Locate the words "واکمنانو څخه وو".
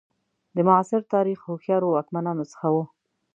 1.95-2.83